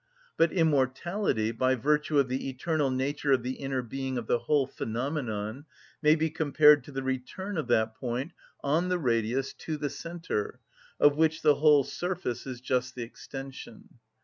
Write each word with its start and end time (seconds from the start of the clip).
But 0.35 0.51
immortality, 0.51 1.51
by 1.51 1.75
virtue 1.75 2.17
of 2.17 2.27
the 2.27 2.49
eternal 2.49 2.89
nature 2.89 3.33
of 3.33 3.43
the 3.43 3.57
inner 3.59 3.83
being 3.83 4.17
of 4.17 4.25
the 4.25 4.39
whole 4.39 4.65
phenomenon, 4.65 5.65
may 6.01 6.15
be 6.15 6.31
compared 6.31 6.83
to 6.85 6.91
the 6.91 7.03
return 7.03 7.55
of 7.55 7.67
that 7.67 7.93
point, 7.93 8.31
on 8.63 8.89
the 8.89 8.97
radius, 8.97 9.53
to 9.53 9.77
the 9.77 9.91
centre, 9.91 10.59
of 10.99 11.17
which 11.17 11.43
the 11.43 11.53
whole 11.53 11.83
surface 11.83 12.47
is 12.47 12.61
just 12.61 12.95
the 12.95 13.03
extension. 13.03 13.99